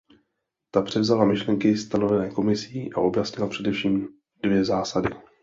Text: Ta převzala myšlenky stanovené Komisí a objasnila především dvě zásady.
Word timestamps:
Ta 0.71 0.81
převzala 0.81 1.25
myšlenky 1.25 1.77
stanovené 1.77 2.29
Komisí 2.31 2.93
a 2.93 2.97
objasnila 2.97 3.49
především 3.49 4.07
dvě 4.43 4.65
zásady. 4.65 5.09